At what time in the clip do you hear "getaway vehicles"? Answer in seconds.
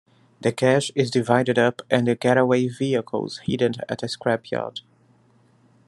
2.15-3.37